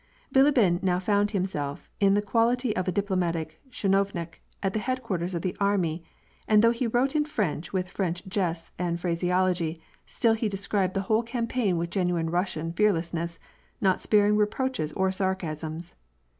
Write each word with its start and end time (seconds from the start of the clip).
BiLTBiN 0.33 0.81
now 0.81 0.97
found 0.97 1.29
himself 1.29 1.87
in 1.99 2.15
the 2.15 2.23
quality 2.23 2.75
of 2.75 2.87
a 2.87 2.91
diplomatic 2.91 3.61
chinovnik 3.69 4.41
at 4.63 4.73
the 4.73 4.79
headquarters 4.79 5.35
of 5.35 5.43
the 5.43 5.55
army 5.59 6.03
and 6.47 6.63
though 6.63 6.71
he 6.71 6.87
wrote 6.87 7.15
in 7.15 7.23
French 7.23 7.71
with 7.71 7.87
French 7.87 8.25
jests 8.25 8.71
and 8.79 8.99
phraseology, 8.99 9.79
stUl 10.07 10.35
he 10.35 10.49
described 10.49 10.95
the 10.95 11.01
whole 11.01 11.21
campaign 11.21 11.77
with 11.77 11.91
genuine 11.91 12.31
Russian 12.31 12.73
fearless 12.73 13.13
ness, 13.13 13.37
not 13.79 14.01
sparing 14.01 14.37
reproaches 14.37 14.91
or 14.93 15.11
sarcasms. 15.11 15.93